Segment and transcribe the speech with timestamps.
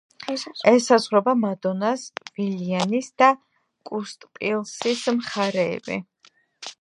[0.69, 2.05] ესაზღვრება მადონას,
[2.39, 3.29] ვილიანის და
[3.91, 5.99] კრუსტპილსის მხარეები.